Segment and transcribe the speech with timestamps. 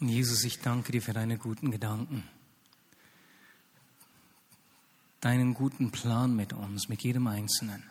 [0.00, 2.22] Und Jesus, ich danke dir für deine guten Gedanken,
[5.20, 7.82] deinen guten Plan mit uns, mit jedem Einzelnen.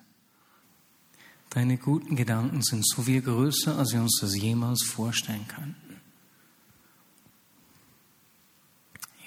[1.50, 6.02] Deine guten Gedanken sind so viel größer, als wir uns das jemals vorstellen könnten.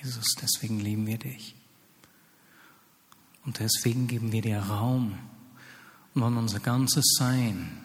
[0.02, 1.54] Jesus, deswegen lieben wir dich.
[3.44, 5.18] Und deswegen geben wir dir Raum
[6.14, 7.78] und wollen unser ganzes Sein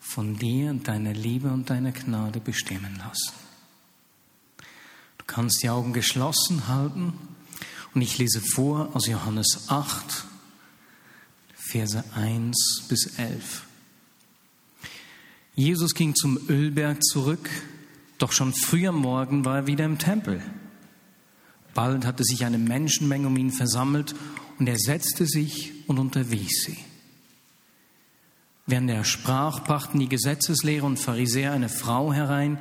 [0.00, 3.47] von dir und deiner Liebe und deiner Gnade bestimmen lassen.
[5.28, 7.12] Kannst die Augen geschlossen halten
[7.94, 10.24] und ich lese vor aus Johannes 8,
[11.54, 13.62] Verse 1 bis 11.
[15.54, 17.50] Jesus ging zum Ölberg zurück,
[18.16, 20.40] doch schon früh am Morgen war er wieder im Tempel.
[21.74, 24.14] Bald hatte sich eine Menschenmenge um ihn versammelt
[24.58, 26.78] und er setzte sich und unterwies sie.
[28.66, 32.58] Während er sprach, brachten die Gesetzeslehrer und Pharisäer eine Frau herein,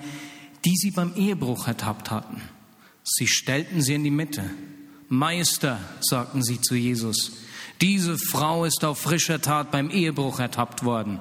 [0.65, 2.41] die sie beim Ehebruch ertappt hatten.
[3.09, 4.43] Sie stellten sie in die Mitte.
[5.07, 7.31] Meister, sagten sie zu Jesus,
[7.79, 11.19] diese Frau ist auf frischer Tat beim Ehebruch ertappt worden.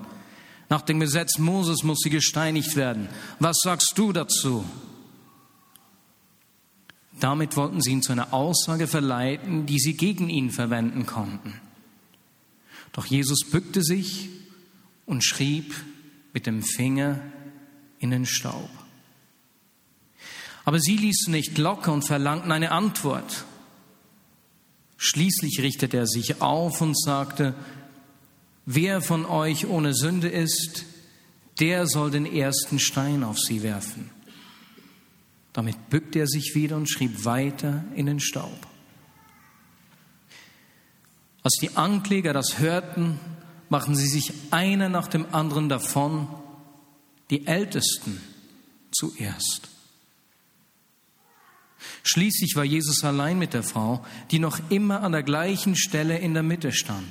[0.69, 3.09] Nach dem Gesetz Moses muss sie gesteinigt werden.
[3.39, 4.65] Was sagst du dazu?
[7.20, 11.55] Damit wollten sie ihn zu einer Aussage verleiten, die sie gegen ihn verwenden konnten.
[12.93, 14.28] Doch Jesus bückte sich
[15.06, 15.73] und schrieb
[16.33, 17.21] mit dem Finger
[18.00, 18.71] in den Staub.
[20.67, 23.45] Aber sie ließen nicht locker und verlangten eine Antwort.
[24.97, 27.55] Schließlich richtete er sich auf und sagte,
[28.64, 30.84] wer von euch ohne Sünde ist,
[31.61, 34.11] der soll den ersten Stein auf sie werfen.
[35.53, 38.67] Damit bückte er sich wieder und schrieb weiter in den Staub.
[41.44, 43.20] Als die Ankläger das hörten,
[43.69, 46.27] machen sie sich einer nach dem anderen davon,
[47.31, 48.20] die Ältesten
[48.91, 49.76] zuerst.
[52.03, 56.35] Schließlich war Jesus allein mit der Frau, die noch immer an der gleichen Stelle in
[56.35, 57.11] der Mitte stand.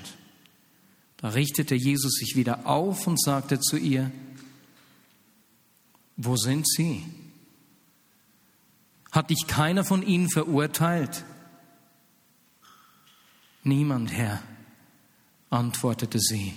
[1.18, 4.12] Da richtete Jesus sich wieder auf und sagte zu ihr,
[6.18, 7.04] wo sind sie?
[9.12, 11.24] Hat dich keiner von ihnen verurteilt?
[13.64, 14.42] Niemand, Herr,
[15.50, 16.54] antwortete sie.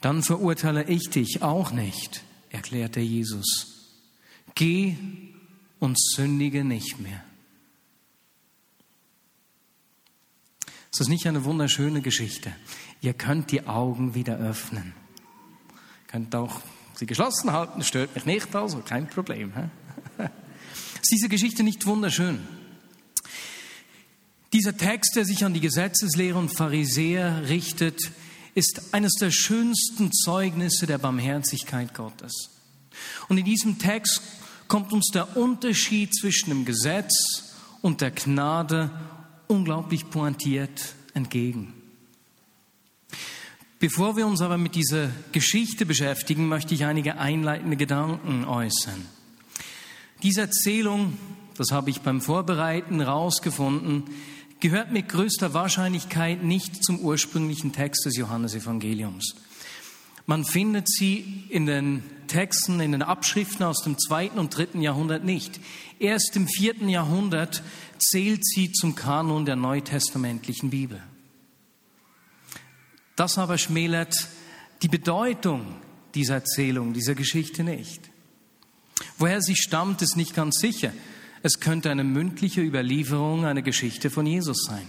[0.00, 3.90] Dann verurteile ich dich auch nicht, erklärte Jesus.
[4.54, 4.96] Geh
[5.80, 7.24] und sündige nicht mehr.
[10.92, 12.52] Ist das nicht eine wunderschöne Geschichte?
[13.00, 14.92] Ihr könnt die Augen wieder öffnen.
[15.70, 16.60] Ihr könnt auch
[16.94, 19.52] sie geschlossen halten, stört mich nicht, also kein Problem.
[21.02, 22.46] Ist diese Geschichte nicht wunderschön?
[24.52, 28.10] Dieser Text, der sich an die Gesetzeslehrer und Pharisäer richtet,
[28.54, 32.50] ist eines der schönsten Zeugnisse der Barmherzigkeit Gottes.
[33.28, 34.20] Und in diesem Text
[34.70, 38.90] kommt uns der Unterschied zwischen dem Gesetz und der Gnade
[39.48, 41.74] unglaublich pointiert entgegen.
[43.80, 49.04] Bevor wir uns aber mit dieser Geschichte beschäftigen, möchte ich einige einleitende Gedanken äußern.
[50.22, 51.18] Diese Erzählung,
[51.56, 54.04] das habe ich beim Vorbereiten rausgefunden,
[54.60, 59.34] gehört mit größter Wahrscheinlichkeit nicht zum ursprünglichen Text des Johannesevangeliums.
[60.26, 65.24] Man findet sie in den Texten, in den Abschriften aus dem zweiten und dritten Jahrhundert
[65.24, 65.60] nicht.
[65.98, 67.62] Erst im vierten Jahrhundert
[67.98, 71.02] zählt sie zum Kanon der neutestamentlichen Bibel.
[73.16, 74.14] Das aber schmälert
[74.82, 75.74] die Bedeutung
[76.14, 78.10] dieser Erzählung, dieser Geschichte nicht.
[79.18, 80.92] Woher sie stammt, ist nicht ganz sicher.
[81.42, 84.86] Es könnte eine mündliche Überlieferung, eine Geschichte von Jesus sein.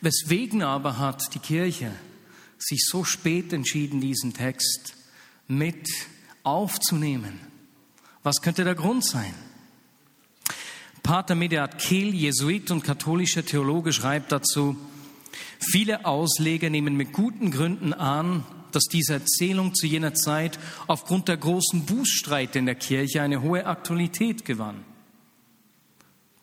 [0.00, 1.90] Weswegen aber hat die Kirche
[2.58, 4.94] sich so spät entschieden, diesen Text
[5.48, 5.88] mit
[6.42, 7.40] aufzunehmen?
[8.22, 9.34] Was könnte der Grund sein?
[11.02, 14.76] Pater Mediat Kehl, Jesuit und katholischer Theologe, schreibt dazu,
[15.58, 21.36] viele Ausleger nehmen mit guten Gründen an, dass diese Erzählung zu jener Zeit aufgrund der
[21.36, 24.84] großen Bußstreite in der Kirche eine hohe Aktualität gewann.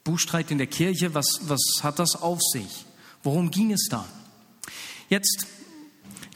[0.04, 2.86] Bußstreit in der Kirche, was, was hat das auf sich?
[3.24, 4.08] Worum ging es da?
[5.10, 5.46] Jetzt,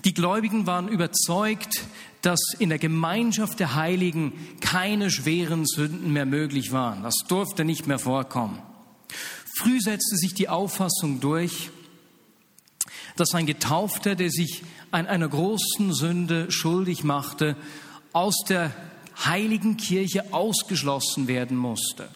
[0.06, 1.84] die Gläubigen waren überzeugt,
[2.22, 7.04] dass in der Gemeinschaft der Heiligen keine schweren Sünden mehr möglich waren.
[7.04, 8.62] Das durfte nicht mehr vorkommen.
[9.58, 11.72] Früh setzte sich die Auffassung durch,
[13.16, 17.56] dass ein Getaufter, der sich an einer großen Sünde schuldig machte,
[18.14, 18.72] aus der
[19.26, 22.10] heiligen Kirche ausgeschlossen werden musste.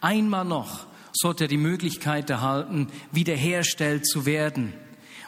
[0.00, 4.72] Einmal noch sollte er die Möglichkeit erhalten, wiederherstellt zu werden.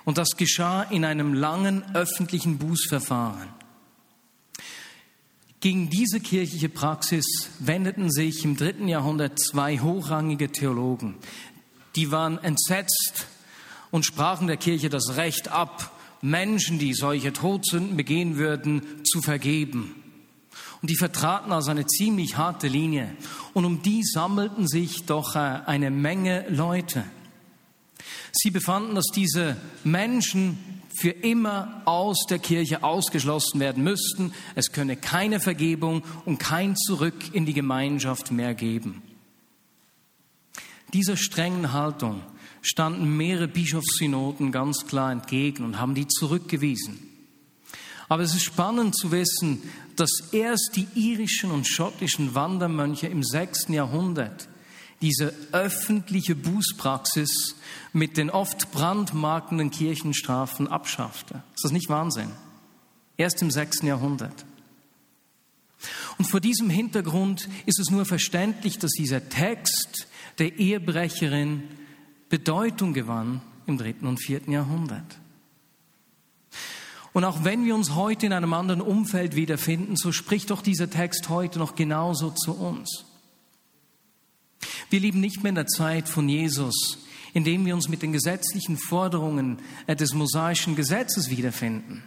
[0.05, 3.49] Und das geschah in einem langen öffentlichen Bußverfahren.
[5.61, 7.25] Gegen diese kirchliche Praxis
[7.61, 11.15] wendeten sich im dritten Jahrhundert zwei hochrangige Theologen.
[11.95, 13.29] Die waren entsetzt
[13.93, 19.95] und sprachen der Kirche das Recht ab, Menschen, die solche Todsünden begehen würden, zu vergeben.
[20.81, 23.15] Und die vertraten also eine ziemlich harte Linie.
[23.53, 27.05] Und um die sammelten sich doch äh, eine Menge Leute.
[28.33, 30.59] Sie befanden, dass diese Menschen
[30.95, 34.33] für immer aus der Kirche ausgeschlossen werden müssten.
[34.55, 39.03] Es könne keine Vergebung und kein Zurück in die Gemeinschaft mehr geben.
[40.93, 42.23] Dieser strengen Haltung
[42.61, 47.09] standen mehrere Bischofssynoden ganz klar entgegen und haben die zurückgewiesen.
[48.09, 49.63] Aber es ist spannend zu wissen,
[49.97, 54.49] dass erst die irischen und schottischen Wandermönche im sechsten Jahrhundert
[55.03, 57.57] diese öffentliche Bußpraxis
[57.93, 61.43] mit den oft brandmarkenden Kirchenstrafen abschaffte.
[61.55, 62.31] Ist das nicht Wahnsinn?
[63.17, 64.47] Erst im sechsten Jahrhundert.
[66.17, 70.07] Und vor diesem Hintergrund ist es nur verständlich, dass dieser Text
[70.39, 71.65] der Ehebrecherin
[72.29, 75.19] Bedeutung gewann im dritten und vierten Jahrhundert.
[77.13, 80.89] Und auch wenn wir uns heute in einem anderen Umfeld wiederfinden, so spricht doch dieser
[80.89, 83.05] Text heute noch genauso zu uns.
[84.93, 86.99] Wir leben nicht mehr in der Zeit von Jesus,
[87.33, 92.03] in dem wir uns mit den gesetzlichen Forderungen äh, des mosaischen Gesetzes wiederfinden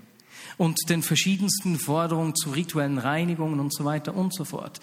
[0.58, 4.82] und den verschiedensten Forderungen zu rituellen Reinigungen und so weiter und so fort.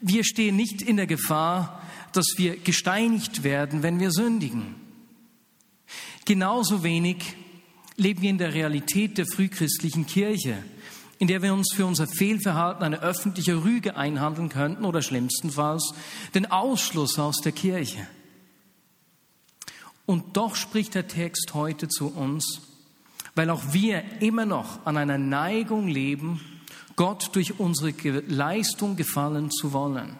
[0.00, 1.82] Wir stehen nicht in der Gefahr,
[2.14, 4.76] dass wir gesteinigt werden, wenn wir sündigen.
[6.24, 7.36] Genauso wenig
[7.96, 10.64] leben wir in der Realität der frühchristlichen Kirche,
[11.24, 15.94] in der wir uns für unser Fehlverhalten eine öffentliche Rüge einhandeln könnten oder schlimmstenfalls
[16.34, 18.06] den Ausschluss aus der Kirche.
[20.04, 22.60] Und doch spricht der Text heute zu uns,
[23.34, 26.42] weil auch wir immer noch an einer Neigung leben,
[26.94, 27.92] Gott durch unsere
[28.28, 30.18] Leistung gefallen zu wollen.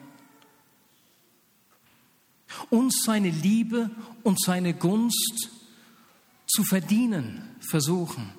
[2.71, 3.91] Uns seine Liebe
[4.23, 5.51] und seine Gunst
[6.47, 8.33] zu verdienen versuchen,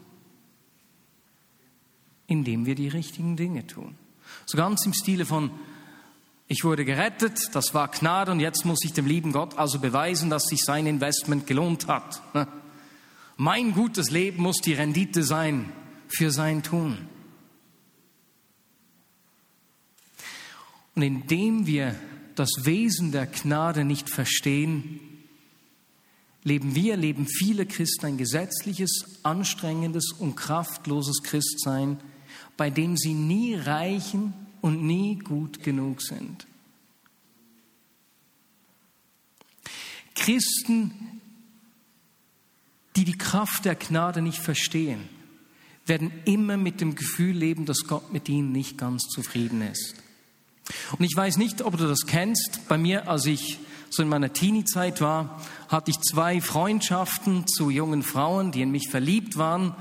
[2.28, 3.96] indem wir die richtigen Dinge tun.
[4.46, 5.52] So ganz im Stile von,
[6.48, 10.30] ich wurde gerettet, das war Gnade und jetzt muss ich dem lieben Gott also beweisen,
[10.30, 12.22] dass sich sein Investment gelohnt hat.
[13.38, 15.72] Mein gutes Leben muss die Rendite sein
[16.08, 17.10] für sein Tun.
[20.96, 21.96] Und indem wir
[22.36, 25.00] das Wesen der Gnade nicht verstehen,
[26.44, 32.00] leben wir, leben viele Christen ein gesetzliches, anstrengendes und kraftloses Christsein,
[32.58, 36.48] bei dem sie nie reichen und nie gut genug sind.
[40.16, 40.92] Christen,
[42.96, 45.08] die die Kraft der Gnade nicht verstehen,
[45.86, 49.96] werden immer mit dem Gefühl leben, dass Gott mit ihnen nicht ganz zufrieden ist.
[50.98, 52.68] Und ich weiß nicht, ob du das kennst.
[52.68, 53.60] Bei mir, als ich
[53.90, 58.90] so in meiner Teenie-Zeit war, hatte ich zwei Freundschaften zu jungen Frauen, die in mich
[58.90, 59.76] verliebt waren.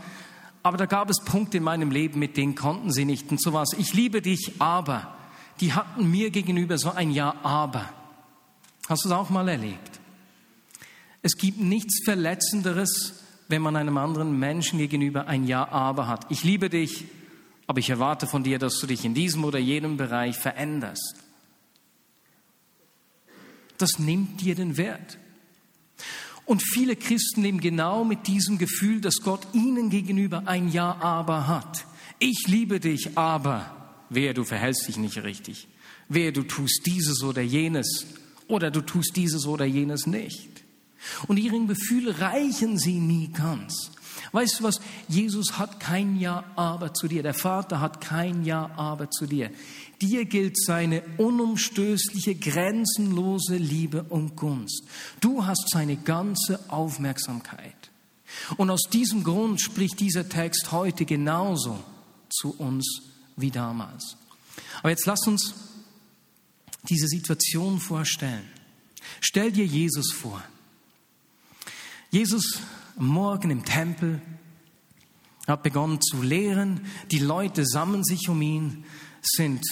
[0.64, 3.31] Aber da gab es Punkte in meinem Leben, mit denen konnten sie nicht.
[3.31, 3.75] Und so was.
[3.75, 5.14] Ich liebe dich, aber.
[5.61, 7.88] Die hatten mir gegenüber so ein Ja, aber.
[8.88, 10.00] Hast du es auch mal erlebt?
[11.20, 16.25] Es gibt nichts Verletzenderes, wenn man einem anderen Menschen gegenüber ein Ja, aber hat.
[16.31, 17.05] Ich liebe dich,
[17.67, 21.17] aber ich erwarte von dir, dass du dich in diesem oder jenem Bereich veränderst.
[23.77, 25.19] Das nimmt dir den Wert.
[26.46, 31.48] Und viele Christen leben genau mit diesem Gefühl, dass Gott ihnen gegenüber ein Ja, aber
[31.48, 31.86] hat.
[32.19, 35.69] Ich liebe dich, aber wer du verhältst dich nicht richtig.
[36.08, 38.06] Wer du tust dieses oder jenes
[38.46, 40.51] oder du tust dieses oder jenes nicht.
[41.29, 43.91] Und ihren Gefühl reichen sie nie ganz.
[44.34, 44.81] Weißt du was?
[45.06, 47.22] Jesus hat kein Ja, aber zu dir.
[47.22, 49.48] Der Vater hat kein Ja, aber zu dir.
[50.03, 54.82] Dir gilt seine unumstößliche, grenzenlose Liebe und Gunst.
[55.20, 57.76] Du hast seine ganze Aufmerksamkeit.
[58.56, 61.79] Und aus diesem Grund spricht dieser Text heute genauso
[62.29, 63.03] zu uns
[63.36, 64.17] wie damals.
[64.81, 65.55] Aber jetzt lass uns
[66.88, 68.50] diese Situation vorstellen.
[69.20, 70.43] Stell dir Jesus vor.
[72.10, 72.58] Jesus
[72.96, 74.20] Morgen im Tempel,
[75.46, 78.84] hat begonnen zu lehren, die Leute sammeln sich um ihn,
[79.22, 79.63] sind,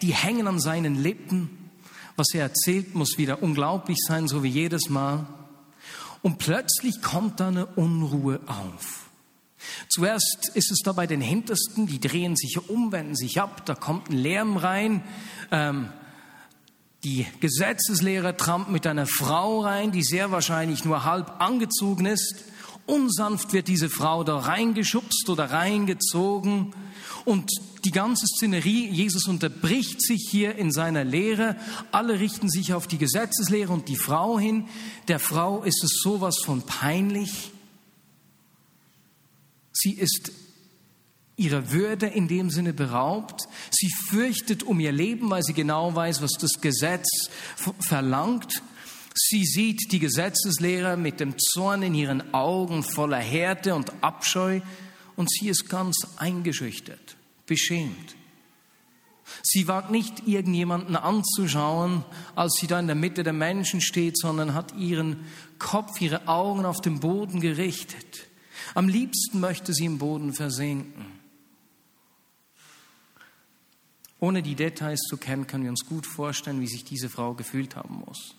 [0.00, 1.50] die hängen an seinen Lippen,
[2.16, 5.26] was er erzählt, muss wieder unglaublich sein, so wie jedes Mal.
[6.22, 9.10] Und plötzlich kommt da eine Unruhe auf.
[9.88, 13.74] Zuerst ist es da bei den Hintersten, die drehen sich um, wenden sich ab, da
[13.74, 15.02] kommt ein Lärm rein.
[15.50, 15.88] Ähm,
[17.04, 22.44] die Gesetzeslehrer trampen mit einer Frau rein, die sehr wahrscheinlich nur halb angezogen ist
[22.86, 26.74] Unsanft wird diese Frau da reingeschubst oder reingezogen.
[27.24, 27.48] Und
[27.84, 31.56] die ganze Szenerie, Jesus unterbricht sich hier in seiner Lehre.
[31.92, 34.66] Alle richten sich auf die Gesetzeslehre und die Frau hin.
[35.08, 37.52] Der Frau ist es sowas von peinlich.
[39.72, 40.32] Sie ist
[41.42, 43.42] ihrer Würde in dem Sinne beraubt.
[43.70, 47.08] Sie fürchtet um ihr Leben, weil sie genau weiß, was das Gesetz
[47.80, 48.62] verlangt.
[49.14, 54.60] Sie sieht die Gesetzeslehrer mit dem Zorn in ihren Augen voller Härte und Abscheu
[55.16, 58.16] und sie ist ganz eingeschüchtert, beschämt.
[59.42, 64.54] Sie wagt nicht, irgendjemanden anzuschauen, als sie da in der Mitte der Menschen steht, sondern
[64.54, 65.24] hat ihren
[65.58, 68.26] Kopf, ihre Augen auf den Boden gerichtet.
[68.74, 71.21] Am liebsten möchte sie im Boden versinken.
[74.22, 77.74] Ohne die Details zu kennen, können wir uns gut vorstellen, wie sich diese Frau gefühlt
[77.74, 78.36] haben muss.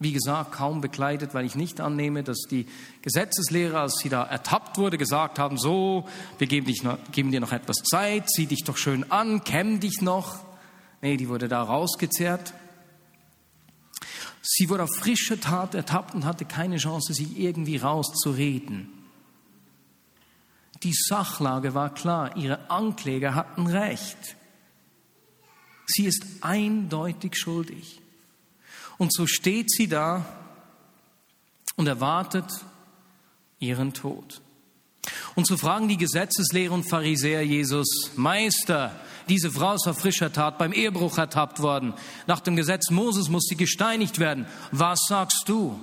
[0.00, 2.66] Wie gesagt, kaum bekleidet, weil ich nicht annehme, dass die
[3.02, 6.08] Gesetzeslehrer, als sie da ertappt wurde, gesagt haben, so,
[6.38, 9.78] wir geben, dich noch, geben dir noch etwas Zeit, zieh dich doch schön an, kämm
[9.78, 10.40] dich noch.
[11.02, 12.52] Nee, die wurde da rausgezerrt.
[14.42, 18.88] Sie wurde auf frische Tat ertappt und hatte keine Chance, sich irgendwie rauszureden.
[20.82, 24.36] Die Sachlage war klar, ihre Ankläger hatten recht.
[25.86, 28.00] Sie ist eindeutig schuldig.
[28.98, 30.24] Und so steht sie da
[31.76, 32.46] und erwartet
[33.58, 34.40] ihren Tod.
[35.34, 38.94] Und so fragen die Gesetzeslehrer und Pharisäer Jesus, Meister,
[39.28, 41.94] diese Frau ist auf frischer Tat beim Ehebruch ertappt worden.
[42.26, 44.46] Nach dem Gesetz Moses muss sie gesteinigt werden.
[44.72, 45.78] Was sagst du?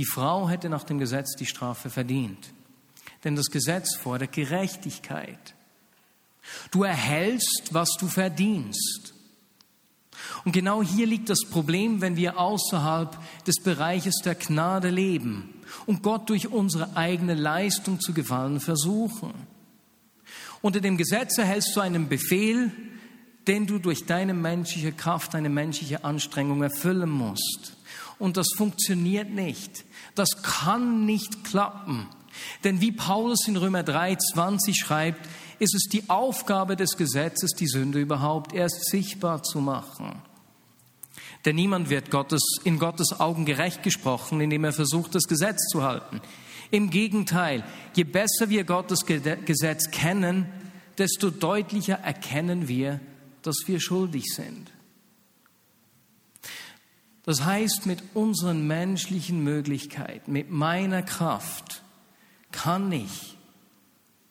[0.00, 2.54] Die Frau hätte nach dem Gesetz die Strafe verdient.
[3.22, 5.54] Denn das Gesetz fordert Gerechtigkeit.
[6.70, 9.12] Du erhältst, was du verdienst.
[10.46, 13.14] Und genau hier liegt das Problem, wenn wir außerhalb
[13.44, 15.52] des Bereiches der Gnade leben
[15.84, 19.34] und Gott durch unsere eigene Leistung zu gefallen versuchen.
[20.62, 22.72] Unter dem Gesetz erhältst du einen Befehl,
[23.46, 27.76] den du durch deine menschliche Kraft, deine menschliche Anstrengung erfüllen musst.
[28.20, 29.84] Und das funktioniert nicht.
[30.14, 32.06] Das kann nicht klappen.
[32.62, 37.66] Denn wie Paulus in Römer 3, 20 schreibt, ist es die Aufgabe des Gesetzes, die
[37.66, 40.22] Sünde überhaupt erst sichtbar zu machen.
[41.44, 45.82] Denn niemand wird Gottes, in Gottes Augen gerecht gesprochen, indem er versucht, das Gesetz zu
[45.82, 46.20] halten.
[46.70, 50.46] Im Gegenteil, je besser wir Gottes Gesetz kennen,
[50.98, 53.00] desto deutlicher erkennen wir,
[53.42, 54.70] dass wir schuldig sind.
[57.24, 61.82] Das heißt, mit unseren menschlichen Möglichkeiten, mit meiner Kraft
[62.50, 63.36] kann ich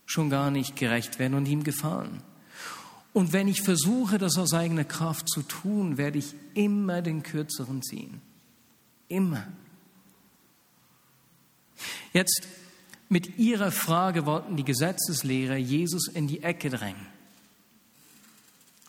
[0.06, 2.22] schon gar nicht gerecht werden und ihm gefallen.
[3.14, 7.82] Und wenn ich versuche, das aus eigener Kraft zu tun, werde ich immer den Kürzeren
[7.82, 8.22] ziehen.
[9.08, 9.48] Immer.
[12.14, 12.48] Jetzt
[13.08, 17.08] mit ihrer Frage wollten die Gesetzeslehrer Jesus in die Ecke drängen.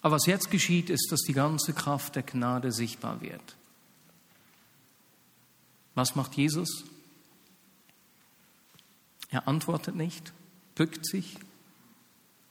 [0.03, 3.57] Aber was jetzt geschieht, ist, dass die ganze Kraft der Gnade sichtbar wird.
[5.95, 6.85] Was macht Jesus?
[9.31, 10.33] Er antwortet nicht,
[10.75, 11.39] bückt sich,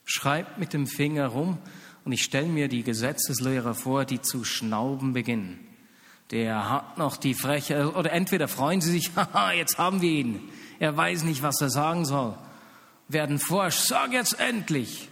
[0.06, 1.58] schreibt mit dem Finger rum
[2.06, 5.60] und ich stelle mir die Gesetzeslehrer vor, die zu schnauben beginnen.
[6.32, 10.50] Der hat noch die Freche, oder entweder freuen sie sich, haha, jetzt haben wir ihn.
[10.80, 12.38] Er weiß nicht, was er sagen soll.
[13.08, 15.10] Werden forsch, sag jetzt endlich.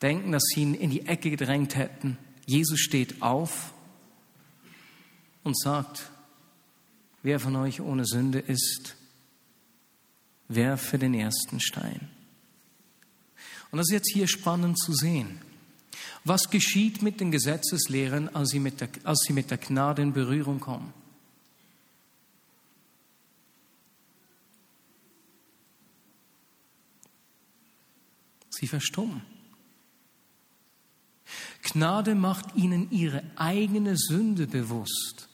[0.00, 2.16] Denken, dass sie ihn in die Ecke gedrängt hätten.
[2.46, 3.74] Jesus steht auf
[5.42, 6.10] und sagt,
[7.22, 8.96] wer von euch ohne Sünde ist,
[10.48, 12.08] werfe den ersten Stein.
[13.70, 15.40] Und das ist jetzt hier spannend zu sehen.
[16.24, 20.12] Was geschieht mit den Gesetzeslehrern, als sie mit der, als sie mit der Gnade in
[20.12, 20.92] Berührung kommen?
[28.50, 29.22] Sie verstummen.
[31.62, 35.27] Gnade macht ihnen ihre eigene Sünde bewusst.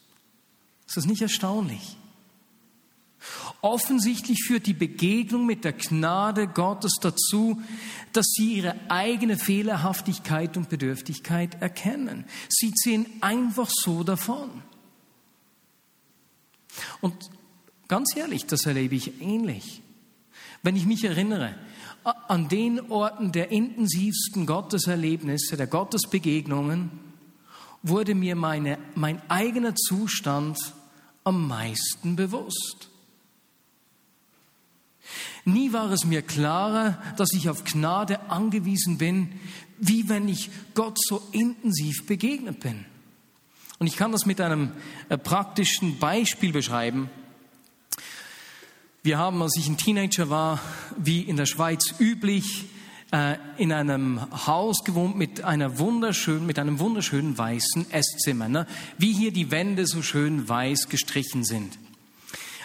[0.94, 1.96] Ist das nicht erstaunlich?
[3.62, 7.60] Offensichtlich führt die Begegnung mit der Gnade Gottes dazu,
[8.12, 12.26] dass sie ihre eigene Fehlerhaftigkeit und Bedürftigkeit erkennen.
[12.48, 14.62] Sie ziehen einfach so davon.
[17.00, 17.28] Und
[17.88, 19.82] ganz ehrlich, das erlebe ich ähnlich.
[20.62, 21.56] Wenn ich mich erinnere,
[22.28, 26.92] an den Orten der intensivsten Gotteserlebnisse, der Gottesbegegnungen,
[27.82, 30.56] wurde mir meine, mein eigener Zustand
[31.24, 32.90] am meisten bewusst.
[35.44, 39.38] Nie war es mir klarer, dass ich auf Gnade angewiesen bin,
[39.78, 42.86] wie wenn ich Gott so intensiv begegnet bin.
[43.78, 44.72] Und ich kann das mit einem
[45.08, 47.10] äh, praktischen Beispiel beschreiben.
[49.02, 50.60] Wir haben, als ich ein Teenager war,
[50.96, 52.66] wie in der Schweiz üblich,
[53.14, 58.66] äh, in einem Haus gewohnt mit einer wunderschönen, mit einem wunderschönen weißen Esszimmer, ne?
[58.98, 61.78] wie hier die Wände so schön weiß gestrichen sind.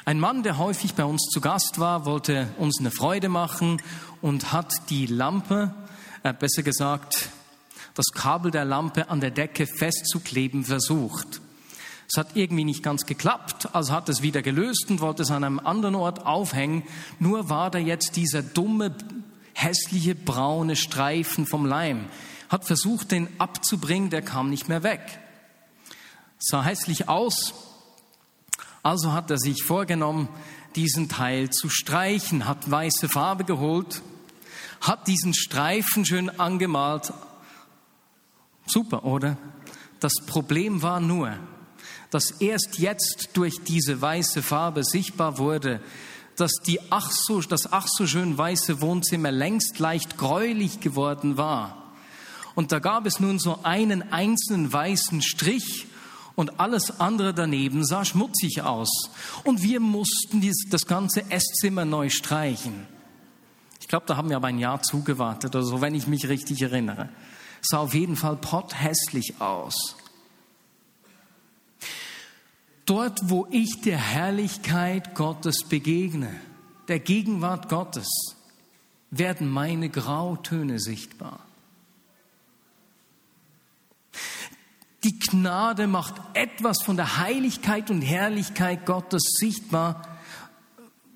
[0.05, 3.79] Ein Mann, der häufig bei uns zu Gast war, wollte uns eine Freude machen
[4.23, 5.75] und hat die Lampe,
[6.23, 7.29] äh, besser gesagt,
[7.93, 11.41] das Kabel der Lampe an der Decke festzukleben versucht.
[12.11, 15.43] Es hat irgendwie nicht ganz geklappt, also hat es wieder gelöst und wollte es an
[15.43, 16.81] einem anderen Ort aufhängen.
[17.19, 18.95] Nur war da jetzt dieser dumme
[19.53, 22.07] hässliche braune Streifen vom Leim,
[22.49, 25.01] hat versucht, den abzubringen, der kam nicht mehr weg.
[26.39, 27.53] Sah hässlich aus,
[28.81, 30.29] also hat er sich vorgenommen,
[30.75, 34.01] diesen Teil zu streichen, hat weiße Farbe geholt,
[34.81, 37.11] hat diesen Streifen schön angemalt.
[38.65, 39.37] Super, oder?
[39.99, 41.35] Das Problem war nur,
[42.09, 45.81] dass erst jetzt durch diese weiße Farbe sichtbar wurde,
[46.39, 51.93] dass die ach so, das ach so schön weiße Wohnzimmer längst leicht gräulich geworden war.
[52.55, 55.87] Und da gab es nun so einen einzelnen weißen Strich
[56.35, 59.09] und alles andere daneben sah schmutzig aus.
[59.43, 62.87] Und wir mussten das ganze Esszimmer neu streichen.
[63.81, 66.61] Ich glaube, da haben wir aber ein Jahr zugewartet oder so, wenn ich mich richtig
[66.61, 67.09] erinnere.
[67.61, 69.95] Sah auf jeden Fall potthässlich aus.
[72.89, 76.33] Dort, wo ich der Herrlichkeit Gottes begegne,
[76.87, 78.09] der Gegenwart Gottes,
[79.11, 81.45] werden meine Grautöne sichtbar.
[85.03, 90.17] Die Gnade macht etwas von der Heiligkeit und Herrlichkeit Gottes sichtbar,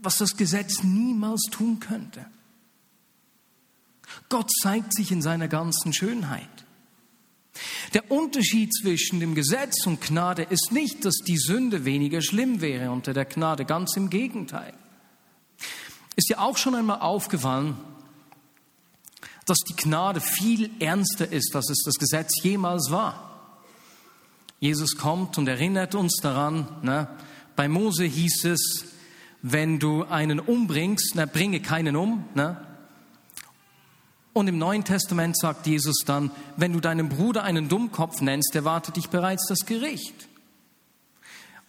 [0.03, 2.23] was das Gesetz niemals tun könnte.
[4.29, 6.65] Gott zeigt sich in seiner ganzen Schönheit.
[7.93, 12.91] Der Unterschied zwischen dem Gesetz und Gnade ist nicht, dass die Sünde weniger schlimm wäre
[12.91, 14.73] unter der Gnade, ganz im Gegenteil.
[16.15, 17.77] Ist dir auch schon einmal aufgefallen,
[19.45, 23.59] dass die Gnade viel ernster ist, als es das Gesetz jemals war?
[24.59, 27.09] Jesus kommt und erinnert uns daran, ne?
[27.55, 28.85] bei Mose hieß es,
[29.41, 32.72] wenn du einen umbringst, na, bringe keinen um, ne?
[34.33, 38.95] Und im Neuen Testament sagt Jesus dann, wenn du deinem Bruder einen Dummkopf nennst, erwartet
[38.97, 40.27] dich bereits das Gericht.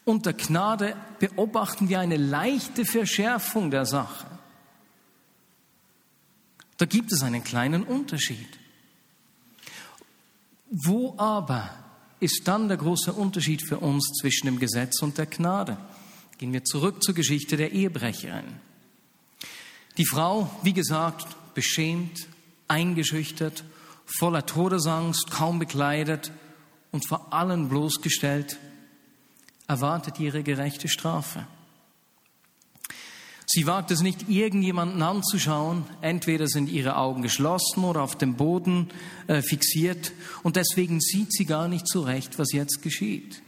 [0.07, 4.27] Unter Gnade beobachten wir eine leichte Verschärfung der Sache.
[6.79, 8.49] Da gibt es einen kleinen Unterschied.
[10.71, 11.71] Wo aber
[12.21, 15.77] ist dann der große Unterschied für uns zwischen dem Gesetz und der Gnade?
[16.39, 18.61] Gehen wir zurück zur Geschichte der Ehebrecherin.
[19.99, 22.27] Die Frau, wie gesagt, beschämt,
[22.75, 23.65] eingeschüchtert,
[24.05, 26.33] voller Todesangst, kaum bekleidet
[26.91, 28.59] und vor allen bloßgestellt,
[29.69, 31.47] erwartet ihre gerechte Strafe.
[33.47, 35.85] Sie wagt es nicht, irgendjemanden anzuschauen.
[36.01, 38.89] Entweder sind ihre Augen geschlossen oder auf dem Boden
[39.29, 40.13] äh, fixiert.
[40.43, 43.44] Und deswegen sieht sie gar nicht zurecht, was jetzt geschieht.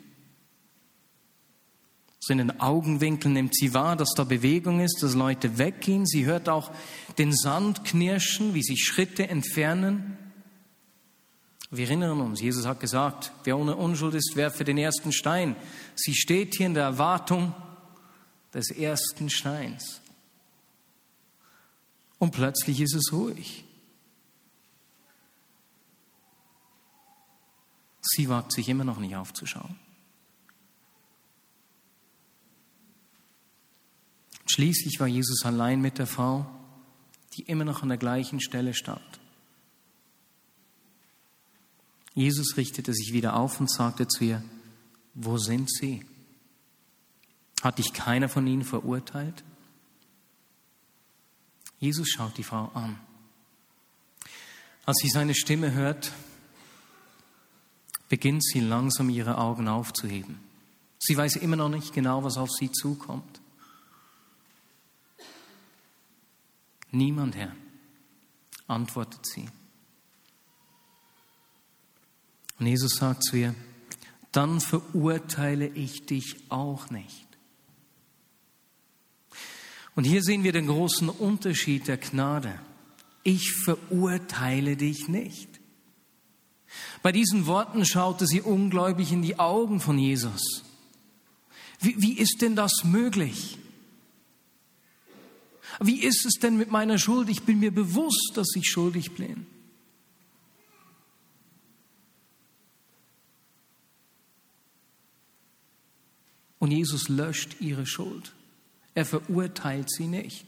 [2.26, 6.06] So in den Augenwinkeln nimmt sie wahr, dass da Bewegung ist, dass Leute weggehen.
[6.06, 6.72] Sie hört auch
[7.18, 10.18] den Sand knirschen, wie sich Schritte entfernen.
[11.70, 15.54] Wir erinnern uns, Jesus hat gesagt, wer ohne Unschuld ist, werfe den ersten Stein.
[15.94, 17.54] Sie steht hier in der Erwartung
[18.52, 20.00] des ersten Steins.
[22.18, 23.62] Und plötzlich ist es ruhig.
[28.00, 29.85] Sie wagt sich immer noch nicht aufzuschauen.
[34.46, 36.46] Schließlich war Jesus allein mit der Frau,
[37.34, 39.02] die immer noch an der gleichen Stelle stand.
[42.14, 44.42] Jesus richtete sich wieder auf und sagte zu ihr,
[45.14, 46.04] wo sind sie?
[47.62, 49.44] Hat dich keiner von ihnen verurteilt?
[51.78, 52.98] Jesus schaut die Frau an.
[54.86, 56.12] Als sie seine Stimme hört,
[58.08, 60.38] beginnt sie langsam ihre Augen aufzuheben.
[60.98, 63.40] Sie weiß immer noch nicht genau, was auf sie zukommt.
[66.96, 67.54] Niemand, Herr,
[68.66, 69.46] antwortet sie.
[72.58, 73.54] Und Jesus sagt zu ihr,
[74.32, 77.26] dann verurteile ich dich auch nicht.
[79.94, 82.58] Und hier sehen wir den großen Unterschied der Gnade.
[83.22, 85.60] Ich verurteile dich nicht.
[87.02, 90.64] Bei diesen Worten schaute sie ungläubig in die Augen von Jesus.
[91.80, 93.58] Wie, wie ist denn das möglich?
[95.80, 97.28] Wie ist es denn mit meiner Schuld?
[97.28, 99.46] Ich bin mir bewusst, dass ich schuldig bin.
[106.58, 108.32] Und Jesus löscht ihre Schuld.
[108.94, 110.46] Er verurteilt sie nicht.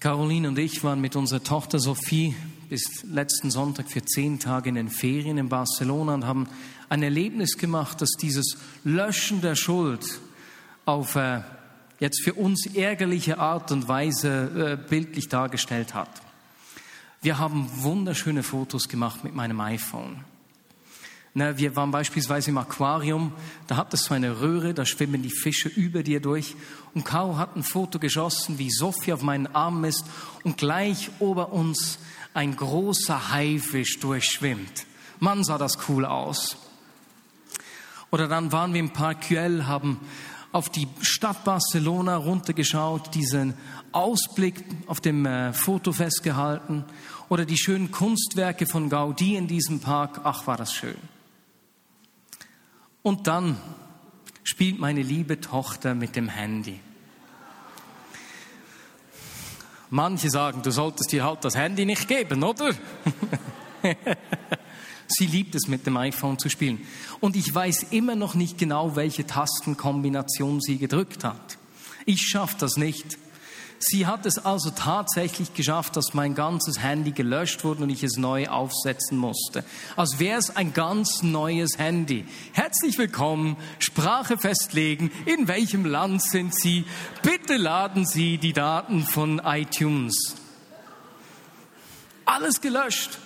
[0.00, 2.36] Caroline und ich waren mit unserer Tochter Sophie
[2.68, 6.48] bis letzten Sonntag für zehn Tage in den Ferien in Barcelona und haben
[6.88, 10.20] ein Erlebnis gemacht, das dieses Löschen der Schuld
[10.84, 11.40] auf äh,
[11.98, 16.10] jetzt für uns ärgerliche Art und Weise äh, bildlich dargestellt hat.
[17.20, 20.24] Wir haben wunderschöne Fotos gemacht mit meinem iPhone.
[21.34, 23.32] Na, wir waren beispielsweise im Aquarium,
[23.66, 26.56] da hat es so eine Röhre, da schwimmen die Fische über dir durch.
[26.94, 30.04] Und Caro hat ein Foto geschossen, wie Sophie auf meinen Arm ist
[30.42, 31.98] und gleich ober uns
[32.34, 34.86] ein großer Haifisch durchschwimmt.
[35.20, 36.56] Mann, sah das cool aus.
[38.10, 40.00] Oder dann waren wir im Park Güell, haben
[40.52, 43.54] auf die Stadt Barcelona runtergeschaut, diesen
[43.92, 46.84] Ausblick auf dem äh, Foto festgehalten
[47.28, 50.20] oder die schönen Kunstwerke von Gaudi in diesem Park.
[50.24, 50.96] Ach, war das schön.
[53.02, 53.58] Und dann
[54.42, 56.80] spielt meine liebe Tochter mit dem Handy.
[59.90, 62.74] Manche sagen, du solltest dir halt das Handy nicht geben, oder?
[65.08, 66.80] Sie liebt es, mit dem iPhone zu spielen.
[67.20, 71.58] Und ich weiß immer noch nicht genau, welche Tastenkombination sie gedrückt hat.
[72.04, 73.18] Ich schaffe das nicht.
[73.80, 78.16] Sie hat es also tatsächlich geschafft, dass mein ganzes Handy gelöscht wurde und ich es
[78.16, 79.64] neu aufsetzen musste.
[79.96, 82.26] Als wäre es ein ganz neues Handy.
[82.52, 86.84] Herzlich willkommen, Sprache festlegen, in welchem Land sind Sie?
[87.22, 90.34] Bitte laden Sie die Daten von iTunes.
[92.24, 93.18] Alles gelöscht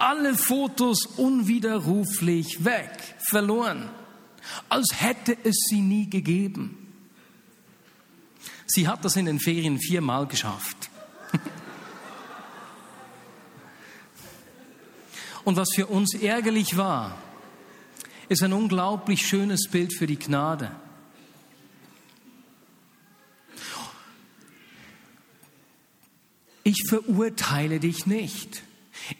[0.00, 2.90] alle Fotos unwiderruflich weg,
[3.28, 3.88] verloren,
[4.68, 6.76] als hätte es sie nie gegeben.
[8.66, 10.90] Sie hat das in den Ferien viermal geschafft.
[15.44, 17.18] Und was für uns ärgerlich war,
[18.28, 20.70] ist ein unglaublich schönes Bild für die Gnade.
[26.62, 28.62] Ich verurteile dich nicht.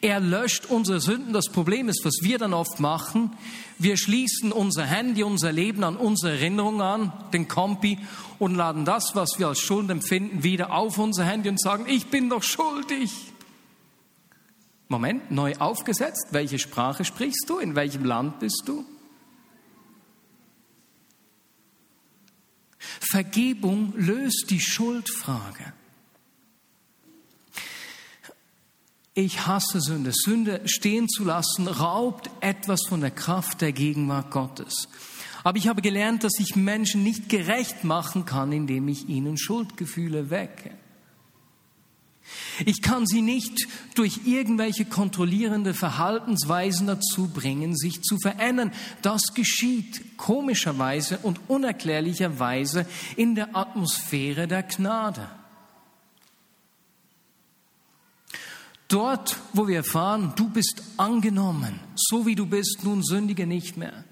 [0.00, 1.32] Er löscht unsere Sünden.
[1.32, 3.32] Das Problem ist, was wir dann oft machen,
[3.78, 7.98] wir schließen unser Handy, unser Leben an unsere Erinnerung an, den Kompi,
[8.38, 12.06] und laden das, was wir als Schuld empfinden, wieder auf unser Handy und sagen, ich
[12.06, 13.10] bin doch schuldig.
[14.88, 16.28] Moment, neu aufgesetzt.
[16.32, 17.58] Welche Sprache sprichst du?
[17.58, 18.84] In welchem Land bist du?
[22.78, 25.72] Vergebung löst die Schuldfrage.
[29.24, 30.12] Ich hasse Sünde.
[30.12, 34.88] Sünde stehen zu lassen, raubt etwas von der Kraft der Gegenwart Gottes.
[35.42, 40.30] Aber ich habe gelernt, dass ich Menschen nicht gerecht machen kann, indem ich ihnen Schuldgefühle
[40.30, 40.70] wecke.
[42.64, 48.72] Ich kann sie nicht durch irgendwelche kontrollierende Verhaltensweisen dazu bringen, sich zu verändern.
[49.02, 55.28] Das geschieht komischerweise und unerklärlicherweise in der Atmosphäre der Gnade.
[58.90, 64.04] Dort, wo wir erfahren, du bist angenommen, so wie du bist, nun sündige nicht mehr.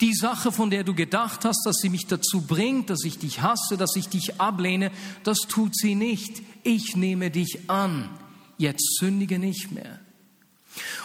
[0.00, 3.40] Die Sache, von der du gedacht hast, dass sie mich dazu bringt, dass ich dich
[3.40, 4.90] hasse, dass ich dich ablehne,
[5.22, 6.42] das tut sie nicht.
[6.64, 8.10] Ich nehme dich an.
[8.58, 10.00] Jetzt sündige nicht mehr.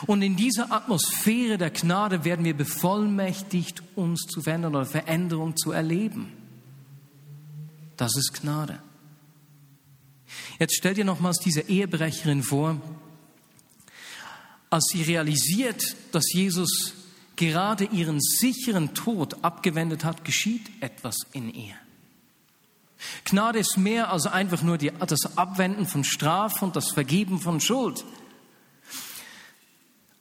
[0.08, 5.72] Und in dieser Atmosphäre der Gnade werden wir bevollmächtigt, uns zu verändern oder Veränderung zu
[5.72, 6.32] erleben.
[7.96, 8.80] Das ist Gnade.
[10.60, 12.82] Jetzt stell dir nochmals diese Ehebrecherin vor,
[14.70, 16.94] als sie realisiert, dass Jesus
[17.36, 21.76] gerade ihren sicheren Tod abgewendet hat, geschieht etwas in ihr.
[23.26, 27.62] Gnade ist mehr als einfach nur die, das Abwenden von Strafe und das Vergeben von
[27.62, 28.04] Schuld.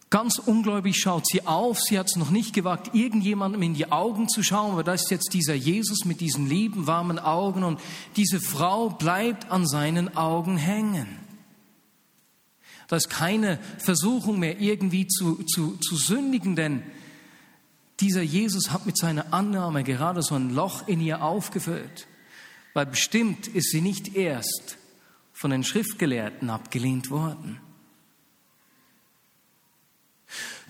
[0.08, 1.80] Ganz ungläubig schaut sie auf.
[1.80, 5.10] Sie hat es noch nicht gewagt, irgendjemandem in die Augen zu schauen, aber da ist
[5.10, 7.80] jetzt dieser Jesus mit diesen lieben, warmen Augen und
[8.14, 11.08] diese Frau bleibt an seinen Augen hängen.
[12.86, 16.84] Da ist keine Versuchung mehr, irgendwie zu, zu, zu sündigen, denn
[17.98, 22.06] dieser Jesus hat mit seiner Annahme gerade so ein Loch in ihr aufgefüllt,
[22.74, 24.78] weil bestimmt ist sie nicht erst
[25.32, 27.60] von den Schriftgelehrten abgelehnt worden.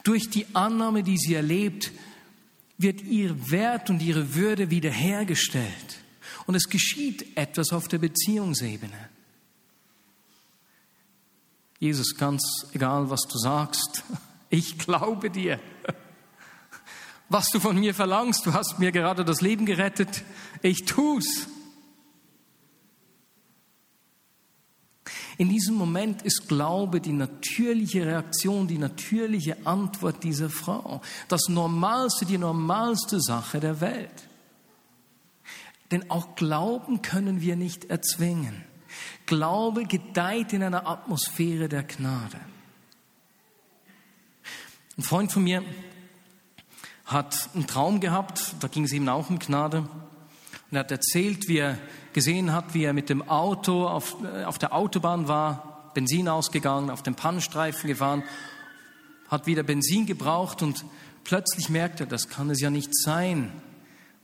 [0.07, 1.91] Durch die Annahme, die sie erlebt,
[2.79, 5.99] wird ihr Wert und ihre Würde wiederhergestellt.
[6.47, 9.09] Und es geschieht etwas auf der Beziehungsebene.
[11.81, 14.05] Jesus, ganz egal, was du sagst,
[14.49, 15.59] ich glaube dir.
[17.29, 20.23] Was du von mir verlangst, du hast mir gerade das Leben gerettet,
[20.63, 21.49] ich tu's.
[25.39, 31.03] In diesem Moment ist Glaube die natürliche Reaktion, die natürliche Antwort dieser Frau.
[31.29, 34.29] Das Normalste, die normalste Sache der Welt.
[35.91, 38.65] Denn auch Glauben können wir nicht erzwingen.
[39.27, 42.41] Glaube gedeiht in einer Atmosphäre der Gnade.
[44.97, 45.63] Ein Freund von mir
[47.05, 49.89] hat einen Traum gehabt, da ging es ihm auch um Gnade.
[50.71, 51.79] Und er hat erzählt, wie er
[52.13, 56.91] gesehen hat, wie er mit dem Auto auf, äh, auf der Autobahn war, Benzin ausgegangen,
[56.91, 58.23] auf dem Pannenstreifen gefahren,
[59.29, 60.85] hat wieder Benzin gebraucht und
[61.25, 63.51] plötzlich merkte er, das kann es ja nicht sein,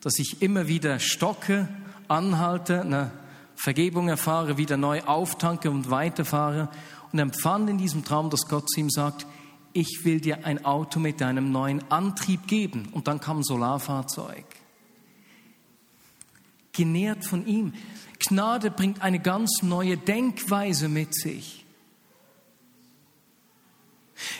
[0.01, 1.69] dass ich immer wieder stocke,
[2.09, 3.11] anhalte, eine
[3.55, 6.69] Vergebung erfahre, wieder neu auftanke und weiterfahre
[7.13, 9.27] und empfand in diesem Traum, dass Gott zu ihm sagt,
[9.73, 12.89] ich will dir ein Auto mit einem neuen Antrieb geben.
[12.93, 14.45] Und dann kam Solarfahrzeug
[16.73, 17.75] genährt von ihm.
[18.19, 21.65] Gnade bringt eine ganz neue Denkweise mit sich.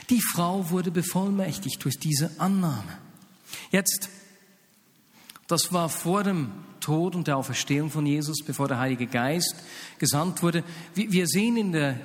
[0.09, 2.97] Die Frau wurde bevollmächtigt durch diese Annahme.
[3.71, 4.09] Jetzt,
[5.47, 9.55] das war vor dem Tod und der Auferstehung von Jesus, bevor der Heilige Geist
[9.99, 10.63] gesandt wurde.
[10.95, 11.99] Wir sehen in der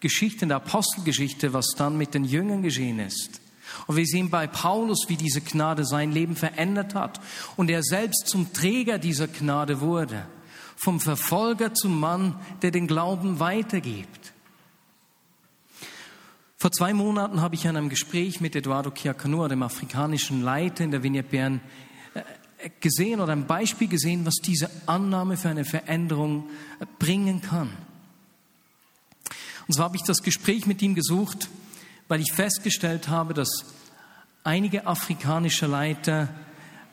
[0.00, 3.41] Geschichte, in der Apostelgeschichte, was dann mit den Jüngern geschehen ist.
[3.86, 7.20] Und wir sehen bei Paulus, wie diese Gnade sein Leben verändert hat
[7.56, 10.26] und er selbst zum Träger dieser Gnade wurde,
[10.76, 14.32] vom Verfolger zum Mann, der den Glauben weitergibt.
[16.62, 20.92] Vor zwei Monaten habe ich in einem Gespräch mit Eduardo Chiacanua, dem afrikanischen Leiter in
[20.92, 21.60] der Vignette Bern,
[22.14, 27.68] äh, gesehen oder ein Beispiel gesehen, was diese Annahme für eine Veränderung äh, bringen kann.
[29.66, 31.48] Und so habe ich das Gespräch mit ihm gesucht
[32.08, 33.64] weil ich festgestellt habe, dass
[34.44, 36.28] einige afrikanische Leiter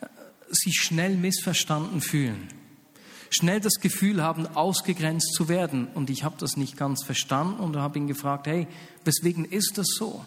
[0.02, 0.06] äh,
[0.50, 2.48] sich schnell missverstanden fühlen,
[3.30, 5.88] schnell das Gefühl haben, ausgegrenzt zu werden.
[5.94, 8.68] Und ich habe das nicht ganz verstanden und habe ihn gefragt, hey,
[9.04, 10.26] weswegen ist das so?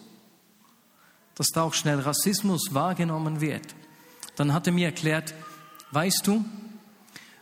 [1.35, 3.75] Dass da auch schnell Rassismus wahrgenommen wird.
[4.35, 5.33] Dann hat er mir erklärt,
[5.91, 6.45] weißt du,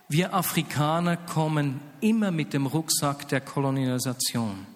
[0.07, 4.67] wir Afrikaner kommen immer mit dem Rucksack der Kolonisation.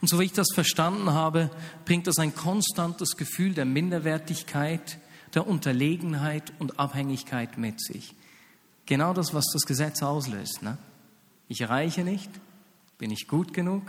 [0.00, 1.50] Und so wie ich das verstanden habe,
[1.84, 4.98] bringt das ein konstantes Gefühl der Minderwertigkeit,
[5.34, 8.14] der Unterlegenheit und Abhängigkeit mit sich.
[8.86, 10.62] Genau das, was das Gesetz auslöst.
[10.62, 10.78] Ne?
[11.48, 12.30] Ich erreiche nicht,
[12.96, 13.82] bin ich gut genug?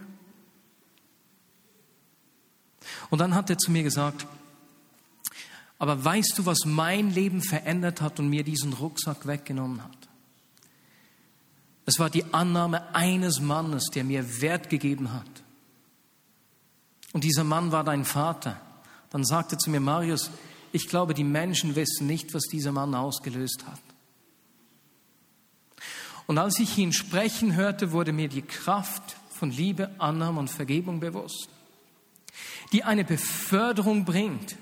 [3.09, 4.25] Und dann hat er zu mir gesagt,
[5.77, 10.09] aber weißt du, was mein Leben verändert hat und mir diesen Rucksack weggenommen hat?
[11.85, 15.43] Es war die Annahme eines Mannes, der mir Wert gegeben hat
[17.13, 18.59] und dieser Mann war dein Vater,
[19.09, 20.29] dann sagte zu mir Marius,
[20.71, 23.79] ich glaube, die Menschen wissen nicht, was dieser Mann ausgelöst hat.
[26.27, 30.99] Und als ich ihn sprechen hörte, wurde mir die Kraft von Liebe, Annahme und Vergebung
[30.99, 31.49] bewusst,
[32.71, 34.55] die eine Beförderung bringt,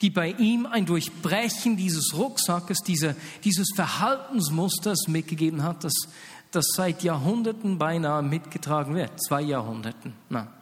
[0.00, 5.92] die bei ihm ein Durchbrechen dieses Rucksackes, diese, dieses Verhaltensmusters mitgegeben hat, das,
[6.50, 10.14] das seit Jahrhunderten beinahe mitgetragen wird, zwei Jahrhunderten.
[10.30, 10.55] Na.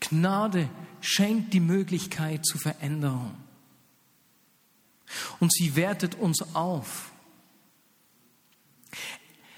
[0.00, 0.68] Gnade
[1.00, 3.34] schenkt die Möglichkeit zur Veränderung.
[5.40, 7.12] Und sie wertet uns auf.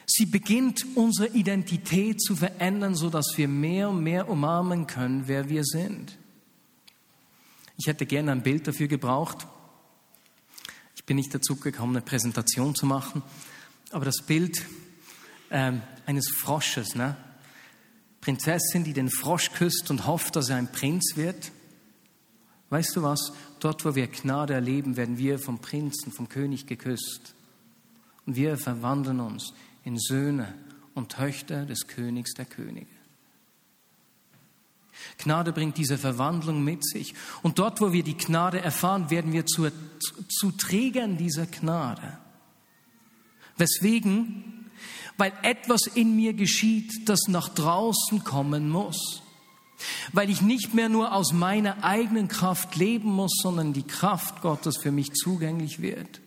[0.07, 5.64] Sie beginnt unsere Identität zu verändern, sodass wir mehr und mehr umarmen können, wer wir
[5.64, 6.18] sind.
[7.79, 9.46] Ich hätte gerne ein Bild dafür gebraucht.
[10.96, 13.22] Ich bin nicht dazu gekommen, eine Präsentation zu machen,
[13.90, 14.66] aber das Bild
[15.48, 15.72] äh,
[16.07, 17.16] eines Frosches, ne?
[18.21, 21.53] Prinzessin, die den Frosch küsst und hofft, dass er ein Prinz wird.
[22.69, 23.33] Weißt du was?
[23.59, 27.35] Dort, wo wir Gnade erleben, werden wir vom Prinzen, vom König geküsst.
[28.27, 29.53] Und wir verwandeln uns
[29.85, 30.55] in Söhne
[30.95, 32.87] und Töchter des Königs der Könige.
[35.19, 37.15] Gnade bringt diese Verwandlung mit sich.
[37.43, 42.19] Und dort, wo wir die Gnade erfahren, werden wir zu, zu, zu Trägern dieser Gnade.
[43.57, 44.60] Weswegen
[45.16, 49.23] weil etwas in mir geschieht, das nach draußen kommen muss.
[50.12, 54.77] Weil ich nicht mehr nur aus meiner eigenen Kraft leben muss, sondern die Kraft Gottes
[54.77, 56.20] für mich zugänglich wird.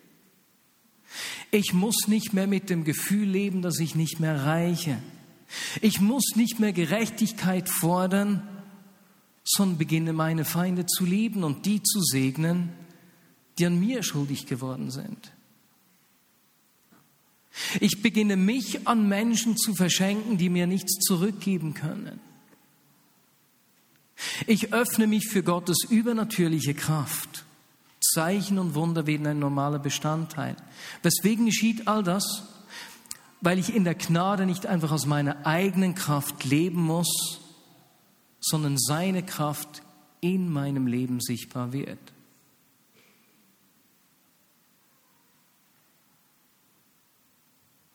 [1.51, 4.97] Ich muss nicht mehr mit dem Gefühl leben, dass ich nicht mehr reiche.
[5.81, 8.47] Ich muss nicht mehr Gerechtigkeit fordern,
[9.43, 12.69] sondern beginne meine Feinde zu lieben und die zu segnen,
[13.59, 15.32] die an mir schuldig geworden sind.
[17.79, 22.19] Ich beginne mich an Menschen zu verschenken, die mir nichts zurückgeben können.
[24.47, 27.45] Ich öffne mich für Gottes übernatürliche Kraft.
[27.99, 30.55] Zeichen und Wunder werden ein normaler Bestandteil.
[31.01, 32.43] Weswegen geschieht all das?
[33.43, 37.41] weil ich in der Gnade nicht einfach aus meiner eigenen Kraft leben muss,
[38.39, 39.83] sondern seine Kraft
[40.21, 41.99] in meinem Leben sichtbar wird.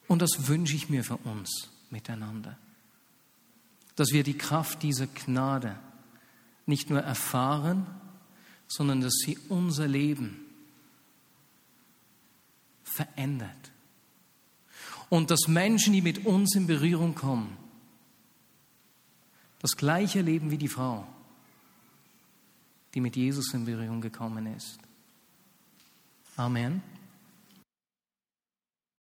[0.09, 2.59] Und das wünsche ich mir für uns miteinander,
[3.95, 5.79] dass wir die Kraft dieser Gnade
[6.67, 7.87] nicht nur erfahren,
[8.67, 10.45] sondern dass sie unser Leben
[12.83, 13.73] verändert.
[15.09, 17.57] Und dass Menschen, die mit uns in Berührung kommen,
[19.61, 21.07] das gleiche leben wie die Frau,
[22.95, 24.79] die mit Jesus in Berührung gekommen ist.
[26.37, 26.83] Amen.